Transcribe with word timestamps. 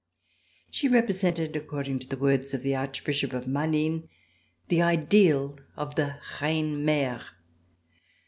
She 0.71 0.87
represented, 0.87 1.55
according 1.55 1.99
to 1.99 2.07
the 2.07 2.17
words 2.17 2.55
of 2.55 2.63
the 2.63 2.75
Archbishop 2.75 3.33
of 3.33 3.45
MaHnes, 3.45 4.07
the 4.67 4.81
ideal 4.81 5.59
of 5.77 5.93
the 5.93 6.15
reine 6.41 6.83
mere. 6.83 7.21